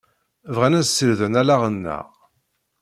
Bɣan 0.55 0.77
ad 0.79 0.85
sirden 0.87 1.39
allaɣ-nneɣ. 1.41 2.07